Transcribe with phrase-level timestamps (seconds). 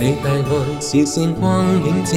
[0.00, 2.16] 你大愛是閃光映照，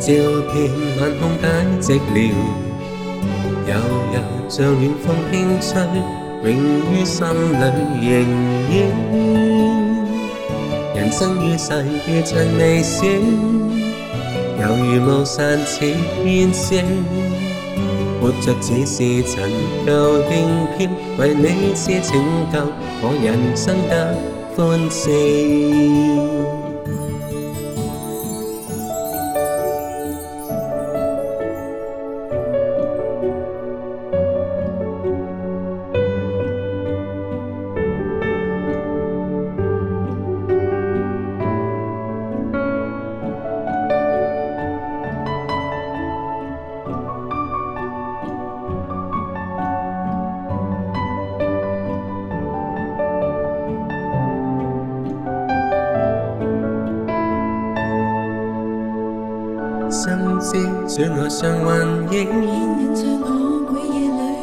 [0.00, 0.14] 照
[0.52, 2.32] 遍萬空間寂寥。
[3.66, 3.74] 悠
[4.14, 5.76] 悠像暖风轻吹，
[6.44, 6.52] 永
[6.92, 7.62] 于心里
[8.02, 8.08] 萦
[8.70, 8.72] 绕。
[10.94, 11.68] 人生于世，
[12.06, 12.94] 如尘微小，
[14.60, 15.74] 犹如雾散似
[16.24, 16.66] 烟消。
[18.20, 19.32] 活着只是寻
[19.86, 19.90] 求
[20.28, 20.38] 片
[20.76, 20.78] 刻，
[21.18, 22.08] 为你是拯
[22.52, 22.54] 救
[23.02, 23.90] 我人生的
[24.54, 24.58] 欢
[24.90, 25.02] 笑。
[60.50, 60.56] 思，
[60.88, 62.28] 想我上幻影，